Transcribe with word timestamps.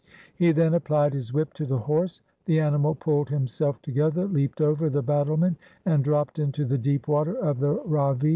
He 0.33 0.51
then 0.51 0.73
applied 0.73 1.13
his 1.13 1.31
whip 1.31 1.53
to 1.53 1.65
the 1.67 1.77
horse. 1.77 2.21
The 2.45 2.59
animal 2.59 2.95
pulled 2.95 3.29
himself 3.29 3.79
together, 3.83 4.25
leaped 4.25 4.59
over 4.59 4.89
the 4.89 5.03
battlement, 5.03 5.57
and 5.85 6.03
dropped 6.03 6.39
into 6.39 6.65
the 6.65 6.79
deep 6.79 7.07
water 7.07 7.35
of 7.37 7.59
the 7.59 7.73
Ravi. 7.85 8.29